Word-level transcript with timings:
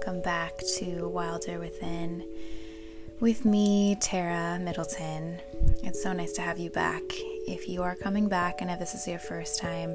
welcome 0.00 0.22
back 0.22 0.56
to 0.78 1.06
Wilder 1.08 1.58
Within 1.58 2.26
with 3.20 3.44
me, 3.44 3.98
Tara 4.00 4.58
Middleton. 4.58 5.38
It's 5.82 6.02
so 6.02 6.14
nice 6.14 6.32
to 6.32 6.40
have 6.40 6.58
you 6.58 6.70
back. 6.70 7.02
If 7.46 7.68
you 7.68 7.82
are 7.82 7.94
coming 7.94 8.26
back 8.26 8.62
and 8.62 8.70
if 8.70 8.78
this 8.78 8.94
is 8.94 9.06
your 9.06 9.18
first 9.18 9.60
time 9.60 9.94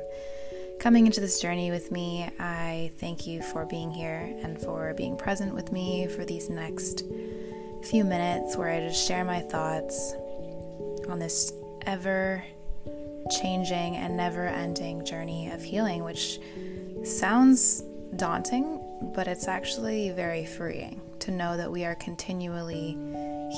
coming 0.79 1.07
into 1.07 1.21
this 1.21 1.41
journey 1.41 1.71
with 1.71 1.91
me, 1.91 2.29
I 2.39 2.91
thank 2.99 3.25
you 3.25 3.41
for 3.41 3.65
being 3.65 3.89
here 3.89 4.31
and 4.43 4.61
for 4.61 4.93
being 4.93 5.17
present 5.17 5.55
with 5.55 5.71
me 5.71 6.05
for 6.05 6.23
these 6.23 6.51
next 6.51 7.01
few 7.81 8.03
minutes 8.03 8.55
where 8.55 8.69
I 8.69 8.81
just 8.81 9.07
share 9.07 9.25
my 9.25 9.39
thoughts 9.39 10.13
on 11.09 11.17
this 11.17 11.51
ever 11.87 12.43
changing 13.41 13.95
and 13.95 14.15
never 14.15 14.45
ending 14.45 15.03
journey 15.03 15.49
of 15.49 15.63
healing, 15.63 16.03
which 16.03 16.39
sounds 17.03 17.81
daunting, 18.15 18.74
but 19.01 19.27
it's 19.27 19.47
actually 19.47 20.11
very 20.11 20.45
freeing 20.45 21.01
to 21.19 21.31
know 21.31 21.57
that 21.57 21.71
we 21.71 21.85
are 21.85 21.95
continually 21.95 22.97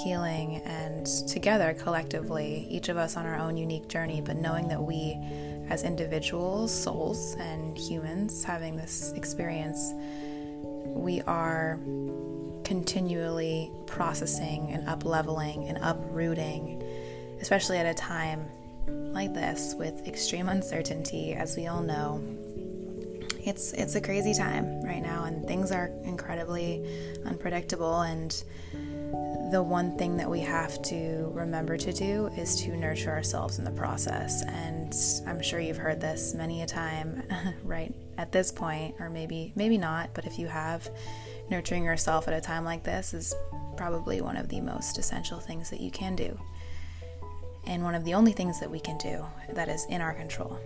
healing 0.04 0.62
and 0.66 1.06
together 1.28 1.74
collectively, 1.74 2.68
each 2.70 2.90
of 2.90 2.98
us 2.98 3.18
on 3.18 3.26
our 3.26 3.36
own 3.36 3.58
unique 3.58 3.88
journey, 3.88 4.22
but 4.22 4.36
knowing 4.36 4.68
that 4.68 4.82
we, 4.82 5.18
as 5.70 5.84
individuals, 5.84 6.74
souls, 6.74 7.36
and 7.40 7.78
humans 7.78 8.44
having 8.44 8.76
this 8.76 9.12
experience, 9.14 9.94
we 10.86 11.22
are 11.22 11.80
continually 12.64 13.72
processing 13.86 14.72
and 14.72 14.88
up 14.88 15.06
leveling 15.06 15.68
and 15.68 15.78
uprooting, 15.82 16.84
especially 17.42 17.78
at 17.78 17.86
a 17.86 17.94
time 17.94 18.46
like 18.88 19.34
this 19.34 19.74
with 19.78 20.08
extreme 20.08 20.50
uncertainty, 20.50 21.34
as 21.34 21.56
we 21.56 21.68
all 21.68 21.82
know, 21.82 22.22
it's 23.48 23.72
it's 23.74 23.96
a 23.96 24.02
crazy 24.02 24.34
time 24.34 24.82
right 24.84 25.02
now 25.02 25.24
and 25.24 25.46
things 25.48 25.72
are 25.72 25.90
incredibly 26.04 26.84
unpredictable 27.26 28.02
and 28.02 28.44
the 29.52 29.64
one 29.64 29.98
thing 29.98 30.18
that 30.18 30.30
we 30.30 30.42
have 30.42 30.82
to 30.82 31.32
remember 31.34 31.78
to 31.78 31.94
do 31.94 32.28
is 32.38 32.62
to 32.62 32.76
nurture 32.76 33.10
ourselves 33.10 33.58
in 33.58 33.64
the 33.64 33.72
process 33.72 34.44
and 34.44 34.94
i'm 35.28 35.42
sure 35.42 35.60
you've 35.60 35.78
heard 35.78 36.02
this 36.02 36.34
many 36.34 36.62
a 36.62 36.66
time 36.66 37.24
right 37.64 37.94
at 38.18 38.32
this 38.34 38.52
point 38.52 38.94
or 39.00 39.10
maybe 39.10 39.54
maybe 39.56 39.78
not 39.78 40.10
but 40.14 40.26
if 40.26 40.38
you 40.38 40.48
have 40.48 40.90
nurturing 41.50 41.86
yourself 41.86 42.28
at 42.28 42.34
a 42.34 42.42
time 42.42 42.66
like 42.66 42.84
this 42.84 43.14
is 43.14 43.34
probably 43.78 44.20
one 44.20 44.36
of 44.36 44.50
the 44.50 44.60
most 44.60 44.98
essential 44.98 45.40
things 45.40 45.70
that 45.70 45.80
you 45.80 45.90
can 45.90 46.16
do 46.16 46.38
and 47.66 47.84
one 47.84 47.96
of 47.96 48.04
the 48.04 48.14
only 48.14 48.34
things 48.34 48.60
that 48.60 48.70
we 48.70 48.80
can 48.80 48.98
do 48.98 49.26
that 49.54 49.70
is 49.70 49.86
in 49.86 50.02
our 50.02 50.14
control 50.14 50.60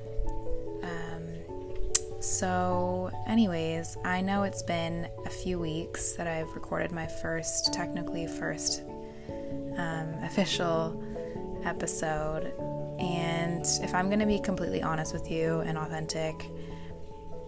so, 2.22 3.09
anyways, 3.27 3.97
I 4.05 4.22
know 4.22 4.44
it's 4.44 4.61
been 4.61 5.09
a 5.25 5.30
few 5.30 5.58
weeks 5.58 6.14
that 6.14 6.28
I've 6.28 6.53
recorded 6.53 6.91
my 6.91 7.08
first, 7.08 7.73
technically, 7.73 8.28
first 8.28 8.83
um, 9.75 10.13
official 10.23 11.03
episode. 11.66 12.53
And 13.00 13.66
if 13.81 13.95
I'm 13.95 14.08
going 14.08 14.19
to 14.19 14.28
be 14.28 14.39
completely 14.39 14.83
honest 14.83 15.13
with 15.13 15.31
you 15.31 15.61
and 15.61 15.80
authentic 15.80 16.45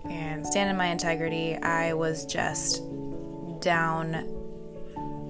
and 0.06 0.46
stand 0.46 0.72
in 0.72 0.76
my 0.76 0.88
integrity, 0.88 1.56
I 1.56 1.94
was 1.94 2.26
just 2.26 2.82
down 3.60 4.28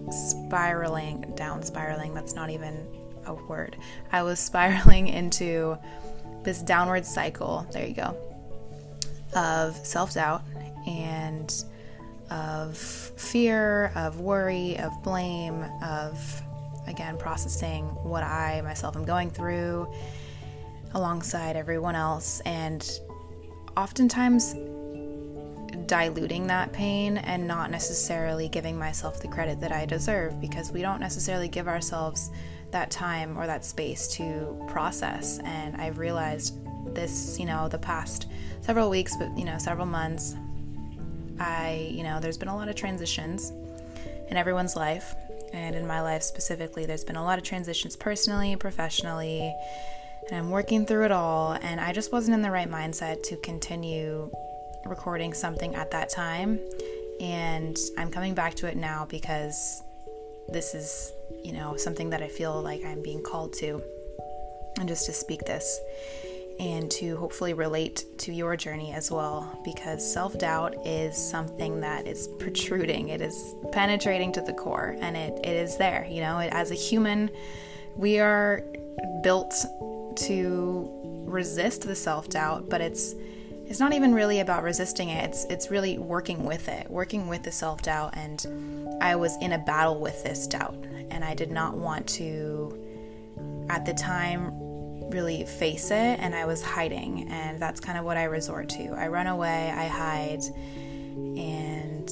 spiraling, 0.09 1.33
down 1.35 1.63
spiraling, 1.63 2.13
that's 2.13 2.33
not 2.33 2.50
even 2.50 2.88
a 3.25 3.33
word. 3.33 3.75
I 4.09 4.23
was 4.23 4.39
spiraling 4.52 5.09
into 5.09 5.78
this 6.44 6.61
downward 6.61 7.05
cycle. 7.05 7.67
There 7.73 7.85
you 7.85 7.94
go 7.94 8.33
of 9.36 9.76
self 9.86 10.14
doubt 10.14 10.44
and 10.88 11.64
of 12.30 12.78
fear, 12.78 13.92
of 13.95 14.19
worry, 14.19 14.78
of 14.80 14.91
blame, 15.03 15.66
of 15.84 16.41
again 16.88 17.18
processing 17.18 17.85
what 18.03 18.24
I 18.24 18.62
myself 18.62 18.96
am 18.96 19.06
going 19.06 19.30
through 19.30 19.88
alongside 20.94 21.56
everyone 21.56 21.96
else, 21.96 22.41
and 22.41 23.00
oftentimes 23.75 24.56
diluting 25.88 26.47
that 26.47 26.72
pain 26.72 27.18
and 27.18 27.47
not 27.47 27.72
necessarily 27.72 28.47
giving 28.47 28.78
myself 28.78 29.22
the 29.22 29.28
credit 29.28 29.59
that 29.62 29.72
I 29.72 29.86
deserve 29.86 30.40
because 30.40 30.72
we 30.72 30.81
don't 30.81 31.00
necessarily 31.00 31.47
give 31.47 31.68
ourselves 31.68 32.30
that 32.72 32.91
time 32.91 33.38
or 33.38 33.47
that 33.47 33.66
space 33.66 34.07
to 34.16 34.63
process. 34.68 35.40
And 35.44 35.75
I've 35.78 35.97
realized 35.97 36.62
this, 36.88 37.39
you 37.39 37.45
know, 37.45 37.67
the 37.67 37.77
past 37.77 38.27
several 38.61 38.89
weeks, 38.89 39.16
but, 39.17 39.38
you 39.38 39.45
know, 39.45 39.57
several 39.57 39.85
months, 39.85 40.35
I, 41.39 41.89
you 41.91 42.03
know, 42.03 42.19
there's 42.19 42.38
been 42.38 42.47
a 42.47 42.55
lot 42.55 42.69
of 42.69 42.75
transitions 42.75 43.51
in 44.29 44.38
everyone's 44.38 44.75
life. 44.75 45.16
And 45.53 45.75
in 45.75 45.85
my 45.85 46.01
life 46.01 46.23
specifically, 46.23 46.85
there's 46.85 47.03
been 47.03 47.16
a 47.16 47.23
lot 47.23 47.38
of 47.38 47.45
transitions 47.45 47.95
personally, 47.95 48.55
professionally, 48.55 49.53
and 50.29 50.38
I'm 50.38 50.49
working 50.49 50.85
through 50.85 51.05
it 51.05 51.11
all. 51.11 51.53
And 51.61 51.79
I 51.79 51.94
just 51.94 52.11
wasn't 52.11 52.35
in 52.35 52.41
the 52.41 52.49
right 52.49 52.69
mindset 52.69 53.21
to 53.23 53.38
continue 53.38 54.31
recording 54.85 55.33
something 55.33 55.75
at 55.75 55.91
that 55.91 56.09
time. 56.09 56.59
And 57.21 57.77
I'm 57.97 58.09
coming 58.09 58.33
back 58.33 58.55
to 58.55 58.67
it 58.67 58.75
now 58.75 59.05
because 59.05 59.83
this 60.50 60.73
is, 60.73 61.11
you 61.44 61.53
know, 61.53 61.77
something 61.77 62.09
that 62.09 62.21
I 62.21 62.27
feel 62.27 62.61
like 62.61 62.83
I'm 62.83 63.03
being 63.03 63.21
called 63.21 63.53
to. 63.59 63.81
And 64.79 64.89
just 64.89 65.05
to 65.05 65.13
speak 65.13 65.41
this 65.41 65.79
and 66.59 66.90
to 66.91 67.18
hopefully 67.18 67.53
relate 67.53 68.06
to 68.19 68.31
your 68.31 68.56
journey 68.56 68.94
as 68.94 69.12
well 69.12 69.59
because 69.64 70.14
self 70.14 70.38
doubt 70.38 70.75
is 70.86 71.18
something 71.18 71.81
that 71.81 72.08
is 72.08 72.28
protruding, 72.40 73.09
it 73.09 73.22
is 73.22 73.56
penetrating 73.72 74.31
to 74.34 74.41
the 74.41 74.53
core, 74.53 74.96
and 75.02 75.18
it, 75.18 75.40
it 75.44 75.56
is 75.56 75.78
there. 75.78 76.08
You 76.09 76.22
know, 76.22 76.40
as 76.40 76.72
a 76.72 76.75
human, 76.75 77.30
we 77.96 78.19
are 78.19 78.63
built 79.24 79.53
to 80.16 80.90
resist 81.25 81.81
the 81.81 81.96
self 81.96 82.30
doubt, 82.30 82.69
but 82.69 82.81
it's 82.81 83.16
it's 83.66 83.80
not 83.80 83.94
even 83.94 84.13
really 84.13 84.40
about 84.40 84.63
resisting 84.63 85.09
it. 85.09 85.24
It's 85.24 85.46
it's 85.46 85.72
really 85.72 85.97
working 85.97 86.46
with 86.46 86.68
it, 86.68 86.90
working 86.90 87.28
with 87.28 87.44
the 87.44 87.52
self-doubt 87.52 88.16
and 88.16 88.46
I 89.02 89.16
was 89.16 89.36
in 89.42 89.53
a 89.53 89.58
battle 89.58 90.00
with 90.00 90.24
this 90.24 90.47
doubt 90.47 90.78
and 91.09 91.24
I 91.24 91.34
did 91.34 91.52
not 91.52 91.75
want 91.75 92.08
to 92.09 92.78
at 93.69 93.86
the 93.86 93.94
time 93.94 94.52
really 95.13 95.46
face 95.46 95.91
it 95.91 96.19
and 96.19 96.35
I 96.35 96.46
was 96.46 96.62
hiding 96.62 97.29
and 97.29 97.62
that's 97.62 97.79
kind 97.79 97.97
of 97.97 98.06
what 98.06 98.18
I 98.18 98.24
resort 98.25 98.69
to. 98.69 98.94
I 98.94 99.07
run 99.07 99.28
away, 99.28 99.72
I 99.72 99.88
hide 99.88 100.44
and 101.38 102.09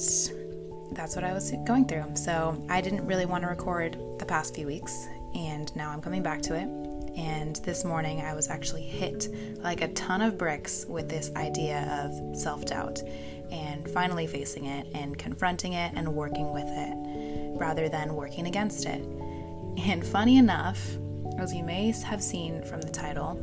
that's 0.92 1.16
what 1.16 1.24
I 1.24 1.32
was 1.32 1.52
going 1.66 1.86
through. 1.86 2.04
So 2.14 2.62
I 2.68 2.80
didn't 2.80 3.06
really 3.06 3.26
want 3.26 3.42
to 3.42 3.48
record 3.48 3.98
the 4.18 4.24
past 4.24 4.54
few 4.54 4.66
weeks 4.66 5.06
and 5.34 5.74
now 5.74 5.90
I'm 5.90 6.00
coming 6.00 6.22
back 6.22 6.42
to 6.42 6.54
it. 6.54 6.68
And 7.16 7.56
this 7.56 7.84
morning 7.84 8.20
I 8.20 8.34
was 8.34 8.48
actually 8.48 8.84
hit 8.84 9.28
like 9.58 9.82
a 9.82 9.88
ton 9.88 10.22
of 10.22 10.38
bricks 10.38 10.86
with 10.88 11.08
this 11.08 11.30
idea 11.36 12.04
of 12.04 12.36
self 12.36 12.64
doubt 12.64 13.02
and 13.50 13.86
finally 13.90 14.26
facing 14.26 14.64
it 14.64 14.86
and 14.94 15.18
confronting 15.18 15.74
it 15.74 15.92
and 15.94 16.14
working 16.14 16.52
with 16.52 16.68
it 16.68 17.58
rather 17.58 17.88
than 17.88 18.14
working 18.14 18.46
against 18.46 18.86
it. 18.86 19.02
And 19.78 20.06
funny 20.06 20.38
enough, 20.38 20.80
as 21.38 21.54
you 21.54 21.64
may 21.64 21.90
have 21.90 22.22
seen 22.22 22.62
from 22.62 22.80
the 22.80 22.90
title 22.90 23.38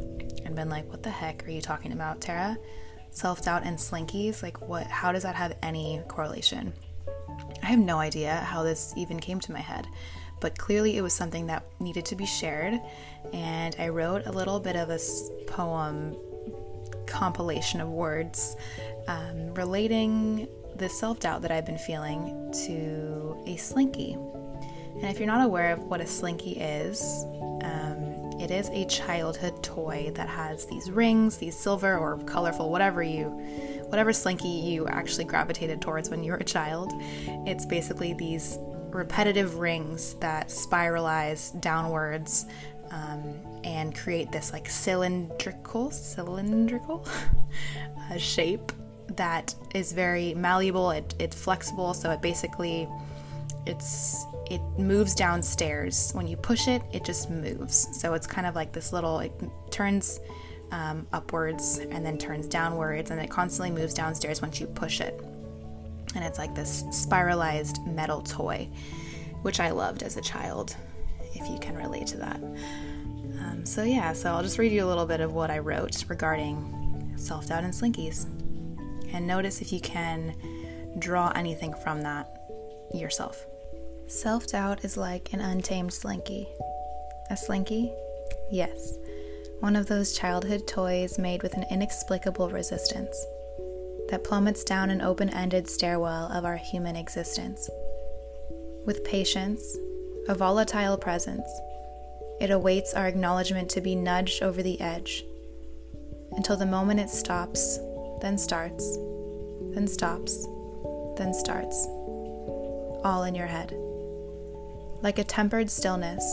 and 0.46 0.56
been 0.56 0.70
like, 0.70 0.90
what 0.90 1.04
the 1.04 1.10
heck 1.10 1.46
are 1.48 1.52
you 1.52 1.62
talking 1.62 1.92
about, 1.92 2.22
Tara? 2.22 2.58
Self 3.12 3.44
doubt 3.44 3.64
and 3.64 3.78
slinkies? 3.78 4.44
Like, 4.44 4.62
what? 4.68 4.88
How 4.88 5.12
does 5.12 5.24
that 5.24 5.36
have 5.36 5.58
any 5.64 6.02
correlation? 6.08 6.74
I 7.64 7.68
have 7.68 7.80
no 7.80 7.98
idea 7.98 8.36
how 8.36 8.64
this 8.64 8.94
even 8.96 9.20
came 9.20 9.40
to 9.42 9.52
my 9.52 9.60
head, 9.60 9.88
but 10.40 10.58
clearly 10.58 10.98
it 10.98 11.02
was 11.02 11.14
something 11.14 11.48
that 11.48 11.66
needed 11.80 12.06
to 12.06 12.16
be 12.16 12.26
shared. 12.26 12.80
And 13.34 13.76
I 13.80 13.90
wrote 13.90 14.26
a 14.26 14.32
little 14.32 14.60
bit 14.60 14.76
of 14.76 14.90
a 14.90 15.00
poem 15.48 16.16
compilation 17.06 17.82
of 17.82 17.90
words 17.90 18.56
um, 19.08 19.54
relating 19.56 20.48
the 20.76 20.88
self 20.90 21.20
doubt 21.20 21.42
that 21.42 21.52
I've 21.52 21.66
been 21.66 21.78
feeling 21.78 22.54
to 22.66 23.44
a 23.46 23.58
slinky. 23.58 24.14
And 24.14 25.06
if 25.06 25.20
you're 25.20 25.28
not 25.28 25.46
aware 25.46 25.74
of 25.74 25.84
what 25.84 26.02
a 26.02 26.08
slinky 26.08 26.52
is, 26.54 27.26
it 28.50 28.56
is 28.56 28.70
a 28.70 28.86
childhood 28.86 29.62
toy 29.62 30.12
that 30.16 30.28
has 30.28 30.66
these 30.66 30.90
rings, 30.90 31.38
these 31.38 31.58
silver 31.58 31.98
or 31.98 32.18
colorful, 32.20 32.72
whatever 32.72 33.04
you, 33.04 33.26
whatever 33.90 34.12
slinky 34.12 34.48
you 34.48 34.88
actually 34.88 35.26
gravitated 35.26 35.82
towards 35.82 36.10
when 36.10 36.24
you 36.24 36.32
were 36.32 36.38
a 36.38 36.44
child. 36.44 36.92
It's 37.46 37.66
basically 37.66 38.14
these 38.14 38.58
repetitive 38.90 39.60
rings 39.60 40.16
that 40.16 40.48
spiralize 40.48 41.60
downwards 41.62 42.46
um, 42.92 43.36
and 43.64 43.96
create 43.96 44.32
this 44.32 44.52
like 44.52 44.68
cylindrical, 44.68 45.92
cylindrical 45.92 47.08
uh, 48.12 48.18
shape 48.18 48.72
that 49.16 49.54
is 49.76 49.94
very 49.94 50.34
malleable. 50.34 50.92
It, 50.92 51.14
it's 51.20 51.40
flexible, 51.40 51.94
so 51.94 52.10
it 52.12 52.22
basically 52.22 52.88
it's 53.70 54.26
it 54.50 54.62
moves 54.78 55.14
downstairs. 55.14 56.12
When 56.14 56.28
you 56.28 56.36
push 56.36 56.68
it, 56.68 56.82
it 56.92 57.06
just 57.06 57.30
moves. 57.30 57.88
So 58.00 58.14
it's 58.14 58.28
kind 58.28 58.48
of 58.48 58.56
like 58.56 58.74
this 58.74 58.92
little, 58.92 59.20
it 59.20 59.32
turns 59.70 60.20
um, 60.72 61.08
upwards 61.14 61.78
and 61.78 62.06
then 62.06 62.18
turns 62.18 62.48
downwards, 62.48 63.12
and 63.12 63.22
it 63.22 63.30
constantly 63.30 63.72
moves 63.72 63.94
downstairs 63.94 64.42
once 64.42 64.60
you 64.60 64.68
push 64.68 65.02
it. 65.02 65.20
And 66.16 66.24
it's 66.24 66.40
like 66.40 66.56
this 66.56 66.84
spiralized 66.92 67.86
metal 67.86 68.22
toy, 68.22 68.68
which 69.44 69.60
I 69.60 69.70
loved 69.70 70.02
as 70.02 70.18
a 70.18 70.22
child, 70.22 70.76
if 71.36 71.48
you 71.48 71.60
can 71.60 71.76
relate 71.76 72.08
to 72.08 72.18
that. 72.18 72.42
Um, 73.40 73.66
so, 73.66 73.84
yeah, 73.84 74.14
so 74.14 74.34
I'll 74.34 74.44
just 74.44 74.58
read 74.58 74.72
you 74.72 74.84
a 74.84 74.88
little 74.88 75.06
bit 75.06 75.22
of 75.22 75.34
what 75.34 75.52
I 75.52 75.60
wrote 75.60 76.04
regarding 76.10 77.14
self 77.16 77.48
doubt 77.48 77.64
and 77.64 77.74
slinkies. 77.74 78.26
And 79.14 79.28
notice 79.28 79.62
if 79.62 79.72
you 79.72 79.80
can 79.80 80.36
draw 80.98 81.32
anything 81.36 81.74
from 81.84 82.02
that 82.02 82.36
yourself. 82.94 83.46
Self 84.10 84.48
doubt 84.48 84.84
is 84.84 84.98
like 84.98 85.34
an 85.34 85.40
untamed 85.40 85.94
slinky. 85.94 86.50
A 87.30 87.38
slinky? 87.38 87.94
Yes, 88.50 88.98
one 89.60 89.76
of 89.76 89.86
those 89.86 90.18
childhood 90.18 90.68
toys 90.68 91.20
made 91.20 91.44
with 91.44 91.54
an 91.54 91.66
inexplicable 91.70 92.50
resistance 92.50 93.24
that 94.10 94.24
plummets 94.24 94.64
down 94.64 94.90
an 94.90 95.04
open 95.04 95.30
ended 95.30 95.70
stairwell 95.70 96.26
of 96.32 96.44
our 96.44 96.58
human 96.58 96.96
existence. 96.96 97.70
With 98.84 99.06
patience, 99.06 99.78
a 100.28 100.34
volatile 100.34 100.98
presence, 100.98 101.48
it 102.42 102.50
awaits 102.50 102.96
our 102.96 103.08
acknowledgement 103.08 103.70
to 103.70 103.82
be 103.82 103.94
nudged 103.94 104.42
over 104.42 104.64
the 104.64 104.82
edge 104.82 105.24
until 106.32 106.58
the 106.58 106.66
moment 106.66 107.00
it 107.00 107.12
stops, 107.12 107.78
then 108.22 108.40
starts, 108.40 108.98
then 109.76 109.88
stops, 109.88 110.48
then 111.16 111.32
starts, 111.32 111.86
all 113.04 113.22
in 113.22 113.36
your 113.36 113.46
head. 113.46 113.72
Like 115.02 115.18
a 115.18 115.24
tempered 115.24 115.72
stillness, 115.72 116.24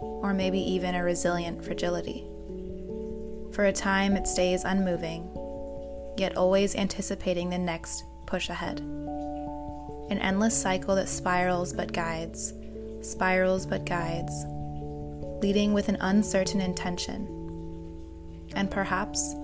or 0.00 0.32
maybe 0.32 0.58
even 0.58 0.94
a 0.94 1.04
resilient 1.04 1.64
fragility. 1.64 2.26
For 3.52 3.66
a 3.66 3.72
time, 3.72 4.16
it 4.16 4.26
stays 4.26 4.64
unmoving, 4.64 5.28
yet 6.16 6.36
always 6.36 6.74
anticipating 6.74 7.50
the 7.50 7.58
next 7.58 8.04
push 8.26 8.48
ahead. 8.48 8.80
An 8.80 10.18
endless 10.18 10.60
cycle 10.60 10.94
that 10.96 11.08
spirals 11.08 11.72
but 11.72 11.92
guides, 11.92 12.54
spirals 13.02 13.66
but 13.66 13.84
guides, 13.84 14.44
leading 15.42 15.72
with 15.72 15.88
an 15.88 15.98
uncertain 16.00 16.60
intention, 16.60 17.26
and 18.54 18.70
perhaps 18.70 19.34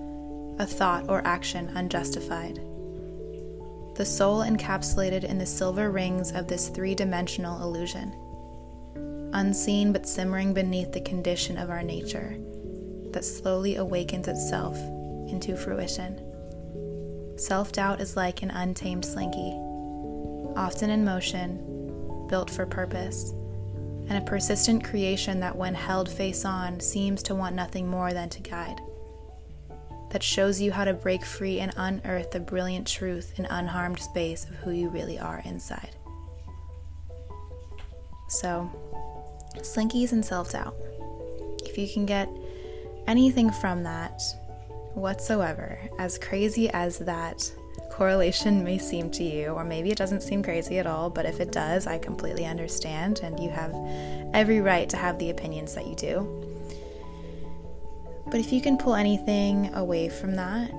a 0.59 0.65
thought 0.65 1.07
or 1.09 1.25
action 1.27 1.69
unjustified. 1.75 2.59
The 3.95 4.05
soul 4.05 4.41
encapsulated 4.41 5.23
in 5.23 5.37
the 5.37 5.45
silver 5.45 5.91
rings 5.91 6.31
of 6.31 6.47
this 6.47 6.69
three 6.69 6.95
dimensional 6.95 7.61
illusion, 7.61 8.13
unseen 9.37 9.93
but 9.93 10.07
simmering 10.07 10.51
beneath 10.51 10.91
the 10.91 11.01
condition 11.01 11.57
of 11.57 11.69
our 11.69 11.83
nature 11.83 12.35
that 13.11 13.23
slowly 13.23 13.75
awakens 13.75 14.27
itself 14.27 14.75
into 15.29 15.55
fruition. 15.55 16.19
Self 17.37 17.71
doubt 17.71 18.01
is 18.01 18.17
like 18.17 18.41
an 18.41 18.49
untamed 18.49 19.05
slinky, 19.05 19.53
often 20.55 20.89
in 20.89 21.05
motion, 21.05 22.25
built 22.27 22.49
for 22.49 22.65
purpose, 22.65 23.31
and 24.09 24.17
a 24.17 24.21
persistent 24.21 24.83
creation 24.83 25.39
that, 25.41 25.55
when 25.55 25.75
held 25.75 26.09
face 26.09 26.43
on, 26.43 26.79
seems 26.79 27.21
to 27.23 27.35
want 27.35 27.55
nothing 27.55 27.87
more 27.87 28.13
than 28.13 28.29
to 28.29 28.41
guide. 28.41 28.79
That 30.11 30.23
shows 30.23 30.59
you 30.59 30.71
how 30.71 30.85
to 30.85 30.93
break 30.93 31.23
free 31.23 31.59
and 31.59 31.73
unearth 31.77 32.31
the 32.31 32.39
brilliant 32.39 32.87
truth 32.87 33.37
in 33.37 33.45
unharmed 33.45 33.99
space 33.99 34.45
of 34.45 34.55
who 34.55 34.71
you 34.71 34.89
really 34.89 35.19
are 35.19 35.43
inside. 35.45 35.95
So, 38.29 38.69
slinkies 39.63 40.11
and 40.11 40.23
self 40.23 40.51
doubt. 40.51 40.75
If 41.63 41.77
you 41.77 41.87
can 41.87 42.05
get 42.05 42.29
anything 43.07 43.51
from 43.51 43.83
that 43.83 44.21
whatsoever, 44.93 45.79
as 45.99 46.17
crazy 46.17 46.69
as 46.69 46.99
that 46.99 47.51
correlation 47.91 48.63
may 48.63 48.77
seem 48.77 49.09
to 49.11 49.23
you, 49.23 49.49
or 49.49 49.63
maybe 49.63 49.91
it 49.91 49.97
doesn't 49.97 50.21
seem 50.21 50.43
crazy 50.43 50.79
at 50.79 50.87
all, 50.87 51.09
but 51.09 51.25
if 51.25 51.39
it 51.39 51.51
does, 51.51 51.87
I 51.87 51.97
completely 51.97 52.45
understand, 52.45 53.21
and 53.23 53.39
you 53.39 53.49
have 53.49 53.73
every 54.33 54.61
right 54.61 54.89
to 54.89 54.97
have 54.97 55.19
the 55.19 55.29
opinions 55.29 55.73
that 55.75 55.87
you 55.87 55.95
do. 55.95 56.43
But 58.27 58.39
if 58.39 58.51
you 58.51 58.61
can 58.61 58.77
pull 58.77 58.95
anything 58.95 59.73
away 59.73 60.09
from 60.09 60.35
that, 60.35 60.71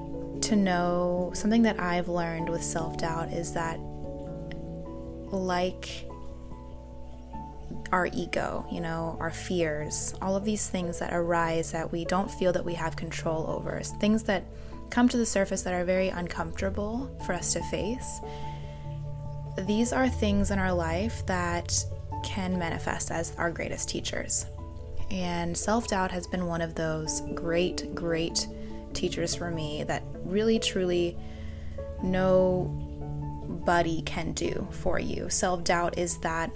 to 0.42 0.56
know 0.56 1.30
something 1.34 1.62
that 1.62 1.80
I've 1.80 2.08
learned 2.08 2.48
with 2.48 2.62
self 2.62 2.98
doubt 2.98 3.32
is 3.32 3.52
that, 3.52 3.78
like 5.30 6.07
our 7.92 8.08
ego, 8.12 8.66
you 8.70 8.80
know, 8.80 9.16
our 9.20 9.30
fears, 9.30 10.14
all 10.20 10.36
of 10.36 10.44
these 10.44 10.68
things 10.68 10.98
that 10.98 11.12
arise 11.12 11.72
that 11.72 11.90
we 11.90 12.04
don't 12.04 12.30
feel 12.30 12.52
that 12.52 12.64
we 12.64 12.74
have 12.74 12.96
control 12.96 13.46
over, 13.48 13.80
things 13.80 14.24
that 14.24 14.44
come 14.90 15.08
to 15.08 15.16
the 15.16 15.26
surface 15.26 15.62
that 15.62 15.74
are 15.74 15.84
very 15.84 16.08
uncomfortable 16.08 17.10
for 17.24 17.32
us 17.32 17.52
to 17.52 17.62
face. 17.64 18.20
These 19.66 19.92
are 19.92 20.08
things 20.08 20.50
in 20.50 20.58
our 20.58 20.72
life 20.72 21.24
that 21.26 21.84
can 22.24 22.58
manifest 22.58 23.10
as 23.10 23.34
our 23.36 23.50
greatest 23.50 23.88
teachers. 23.88 24.46
And 25.10 25.56
self 25.56 25.88
doubt 25.88 26.10
has 26.10 26.26
been 26.26 26.46
one 26.46 26.60
of 26.60 26.74
those 26.74 27.22
great, 27.34 27.94
great 27.94 28.46
teachers 28.92 29.34
for 29.34 29.50
me 29.50 29.84
that 29.84 30.02
really, 30.24 30.58
truly 30.58 31.16
nobody 32.02 34.02
can 34.02 34.32
do 34.32 34.68
for 34.70 34.98
you. 34.98 35.30
Self 35.30 35.64
doubt 35.64 35.98
is 35.98 36.18
that 36.18 36.50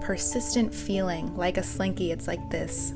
persistent 0.00 0.74
feeling 0.74 1.34
like 1.36 1.56
a 1.56 1.62
slinky. 1.62 2.12
It's 2.12 2.26
like 2.26 2.50
this 2.50 2.92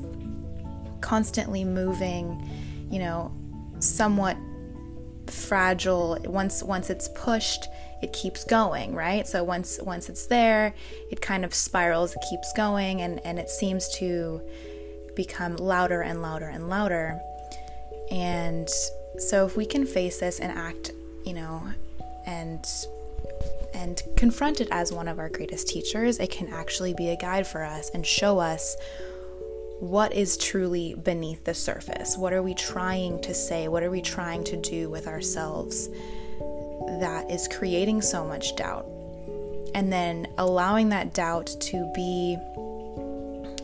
constantly 1.01 1.65
moving, 1.65 2.47
you 2.89 2.99
know, 2.99 3.31
somewhat 3.79 4.37
fragile. 5.27 6.17
Once 6.25 6.63
once 6.63 6.89
it's 6.89 7.09
pushed, 7.09 7.67
it 8.01 8.13
keeps 8.13 8.43
going, 8.43 8.95
right? 8.95 9.27
So 9.27 9.43
once 9.43 9.79
once 9.81 10.09
it's 10.09 10.27
there, 10.27 10.73
it 11.09 11.21
kind 11.21 11.43
of 11.43 11.53
spirals, 11.53 12.15
it 12.15 12.23
keeps 12.29 12.53
going 12.53 13.01
and 13.01 13.19
and 13.25 13.39
it 13.39 13.49
seems 13.49 13.89
to 13.97 14.41
become 15.15 15.57
louder 15.57 16.01
and 16.01 16.21
louder 16.21 16.47
and 16.47 16.69
louder. 16.69 17.19
And 18.09 18.69
so 19.17 19.45
if 19.45 19.57
we 19.57 19.65
can 19.65 19.85
face 19.85 20.19
this 20.19 20.39
and 20.39 20.51
act, 20.57 20.91
you 21.25 21.33
know, 21.33 21.63
and 22.25 22.65
and 23.81 24.03
confront 24.15 24.61
it 24.61 24.67
as 24.69 24.93
one 24.93 25.07
of 25.07 25.17
our 25.17 25.29
greatest 25.29 25.67
teachers, 25.67 26.19
it 26.19 26.29
can 26.29 26.47
actually 26.53 26.93
be 26.93 27.09
a 27.09 27.15
guide 27.15 27.47
for 27.47 27.63
us 27.63 27.89
and 27.95 28.05
show 28.05 28.37
us 28.37 28.77
what 29.79 30.13
is 30.13 30.37
truly 30.37 30.93
beneath 30.93 31.43
the 31.45 31.55
surface. 31.55 32.15
What 32.15 32.31
are 32.31 32.43
we 32.43 32.53
trying 32.53 33.19
to 33.23 33.33
say? 33.33 33.67
What 33.67 33.81
are 33.81 33.89
we 33.89 34.03
trying 34.03 34.43
to 34.45 34.57
do 34.57 34.91
with 34.91 35.07
ourselves 35.07 35.89
that 36.99 37.25
is 37.31 37.47
creating 37.47 38.03
so 38.03 38.23
much 38.23 38.55
doubt? 38.55 38.85
And 39.73 39.91
then 39.91 40.27
allowing 40.37 40.89
that 40.89 41.15
doubt 41.15 41.47
to 41.61 41.91
be, 41.95 42.37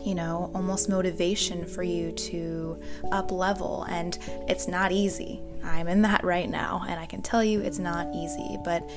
you 0.08 0.14
know, 0.14 0.50
almost 0.54 0.88
motivation 0.88 1.66
for 1.66 1.82
you 1.82 2.12
to 2.12 2.80
up 3.12 3.30
level. 3.30 3.84
And 3.90 4.18
it's 4.48 4.66
not 4.66 4.90
easy. 4.90 5.38
I'm 5.62 5.86
in 5.86 6.00
that 6.00 6.24
right 6.24 6.48
now, 6.48 6.82
and 6.88 6.98
I 6.98 7.04
can 7.04 7.20
tell 7.20 7.44
you 7.44 7.60
it's 7.60 7.78
not 7.78 8.08
easy, 8.14 8.56
but 8.64 8.88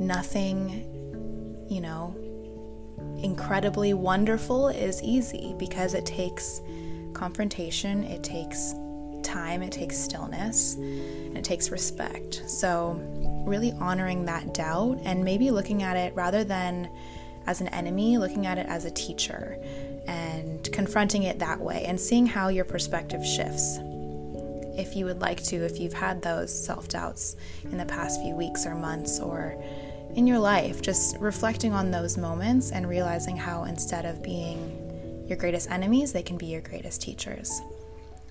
nothing, 0.00 1.66
you 1.68 1.82
know, 1.82 2.16
incredibly 3.22 3.92
wonderful 3.92 4.68
is 4.68 5.02
easy 5.02 5.54
because 5.58 5.92
it 5.92 6.06
takes 6.06 6.62
confrontation, 7.12 8.04
it 8.04 8.24
takes 8.24 8.72
time, 9.22 9.62
it 9.62 9.72
takes 9.72 9.98
stillness, 9.98 10.76
and 10.76 11.36
it 11.36 11.44
takes 11.44 11.70
respect. 11.70 12.44
So, 12.46 12.98
really 13.46 13.72
honoring 13.72 14.24
that 14.24 14.54
doubt 14.54 15.00
and 15.04 15.22
maybe 15.22 15.50
looking 15.50 15.82
at 15.82 15.98
it 15.98 16.14
rather 16.14 16.44
than 16.44 16.88
as 17.46 17.60
an 17.60 17.68
enemy, 17.68 18.16
looking 18.16 18.46
at 18.46 18.56
it 18.56 18.66
as 18.66 18.86
a 18.86 18.90
teacher 18.90 19.58
and 20.06 20.70
confronting 20.72 21.24
it 21.24 21.38
that 21.38 21.60
way 21.60 21.84
and 21.86 22.00
seeing 22.00 22.26
how 22.26 22.48
your 22.48 22.64
perspective 22.64 23.24
shifts. 23.24 23.78
If 24.78 24.94
you 24.94 25.06
would 25.06 25.20
like 25.20 25.42
to, 25.44 25.56
if 25.56 25.78
you've 25.80 25.94
had 25.94 26.22
those 26.22 26.52
self 26.52 26.88
doubts 26.88 27.36
in 27.64 27.78
the 27.78 27.86
past 27.86 28.20
few 28.22 28.34
weeks 28.34 28.66
or 28.66 28.74
months 28.74 29.20
or 29.20 29.56
in 30.14 30.26
your 30.26 30.38
life, 30.38 30.82
just 30.82 31.16
reflecting 31.18 31.72
on 31.72 31.90
those 31.90 32.16
moments 32.16 32.72
and 32.72 32.88
realizing 32.88 33.36
how 33.36 33.64
instead 33.64 34.04
of 34.04 34.22
being 34.22 35.24
your 35.28 35.36
greatest 35.36 35.70
enemies, 35.70 36.12
they 36.12 36.22
can 36.22 36.38
be 36.38 36.46
your 36.46 36.60
greatest 36.60 37.02
teachers. 37.02 37.60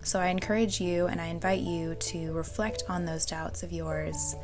So 0.03 0.19
I 0.19 0.27
encourage 0.27 0.79
you 0.79 1.07
and 1.07 1.19
I 1.19 1.27
invite 1.27 1.61
you 1.61 1.95
to 1.95 2.31
reflect 2.31 2.83
on 2.87 3.05
those 3.05 3.25
doubts 3.25 3.63
of 3.63 3.71
yours, 3.71 4.35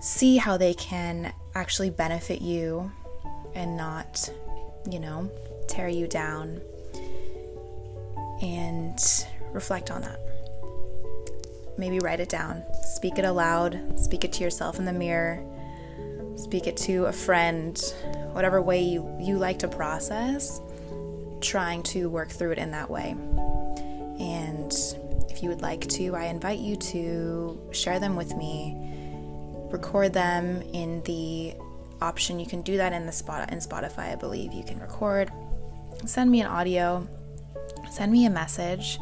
see 0.00 0.38
how 0.38 0.56
they 0.56 0.72
can 0.74 1.32
actually 1.54 1.90
benefit 1.90 2.40
you 2.40 2.90
and 3.54 3.76
not, 3.76 4.30
you 4.90 4.98
know, 4.98 5.30
tear 5.68 5.88
you 5.88 6.06
down, 6.06 6.60
and 8.42 8.98
reflect 9.52 9.90
on 9.90 10.02
that. 10.02 10.20
Maybe 11.76 11.98
write 11.98 12.20
it 12.20 12.28
down, 12.28 12.62
speak 12.82 13.18
it 13.18 13.24
aloud, 13.24 13.98
speak 13.98 14.24
it 14.24 14.32
to 14.34 14.44
yourself 14.44 14.78
in 14.78 14.84
the 14.84 14.92
mirror 14.92 15.44
speak 16.36 16.66
it 16.66 16.76
to 16.76 17.06
a 17.06 17.12
friend, 17.12 17.78
whatever 18.32 18.60
way 18.60 18.82
you, 18.82 19.16
you 19.20 19.38
like 19.38 19.58
to 19.60 19.68
process, 19.68 20.60
trying 21.40 21.82
to 21.82 22.08
work 22.08 22.30
through 22.30 22.52
it 22.52 22.58
in 22.58 22.70
that 22.72 22.90
way. 22.90 23.10
And 24.20 24.72
if 25.30 25.42
you 25.42 25.48
would 25.48 25.62
like 25.62 25.88
to, 25.88 26.14
I 26.14 26.26
invite 26.26 26.58
you 26.58 26.76
to 26.76 27.60
share 27.72 27.98
them 27.98 28.16
with 28.16 28.36
me 28.36 28.76
record 29.70 30.12
them 30.12 30.62
in 30.72 31.02
the 31.02 31.52
option. 32.00 32.38
You 32.38 32.46
can 32.46 32.62
do 32.62 32.76
that 32.76 32.92
in 32.92 33.06
the 33.06 33.12
spot 33.12 33.50
in 33.50 33.58
Spotify, 33.58 34.12
I 34.12 34.14
believe. 34.14 34.52
You 34.52 34.62
can 34.62 34.78
record, 34.78 35.32
send 36.06 36.30
me 36.30 36.40
an 36.40 36.46
audio, 36.46 37.06
send 37.90 38.12
me 38.12 38.26
a 38.26 38.30
message 38.30 38.98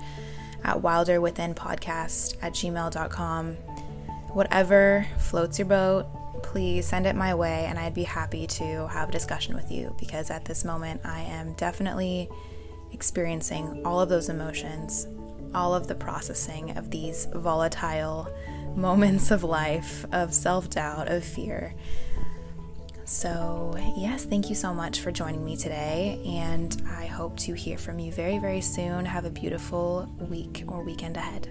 at 0.64 0.76
wilderwithinpodcast 0.78 2.37
at 2.42 2.52
gmail.com. 2.52 3.54
Whatever 4.32 5.06
floats 5.18 5.59
your 5.59 5.68
boat, 5.68 6.06
please 6.42 6.87
send 6.87 7.06
it 7.06 7.16
my 7.16 7.35
way, 7.35 7.66
and 7.66 7.78
I'd 7.78 7.94
be 7.94 8.04
happy 8.04 8.47
to 8.47 8.88
have 8.88 9.09
a 9.09 9.12
discussion 9.12 9.54
with 9.54 9.71
you 9.71 9.94
because 9.99 10.30
at 10.30 10.44
this 10.44 10.64
moment 10.64 11.00
I 11.04 11.21
am 11.21 11.54
definitely 11.54 12.28
experiencing 12.92 13.82
all 13.85 14.00
of 14.00 14.09
those 14.09 14.28
emotions, 14.28 15.06
all 15.54 15.75
of 15.75 15.87
the 15.88 15.94
processing 15.94 16.76
of 16.76 16.90
these 16.90 17.26
volatile 17.35 18.28
moments 18.76 19.30
of 19.30 19.44
life, 19.44 20.04
of 20.12 20.32
self 20.32 20.71
doubt, 20.71 21.09
of 21.09 21.25
fear. 21.25 21.75
So, 23.04 23.75
yes, 23.97 24.25
thank 24.25 24.49
you 24.49 24.54
so 24.54 24.73
much 24.73 25.00
for 25.00 25.11
joining 25.11 25.44
me 25.44 25.56
today, 25.56 26.23
and 26.25 26.80
I 26.88 27.06
hope 27.06 27.37
to 27.38 27.52
hear 27.52 27.76
from 27.76 27.99
you 27.99 28.12
very, 28.12 28.38
very 28.38 28.61
soon. 28.61 29.04
Have 29.04 29.25
a 29.25 29.30
beautiful 29.30 30.09
week 30.30 30.64
or 30.68 30.85
weekend 30.85 31.16
ahead. 31.16 31.50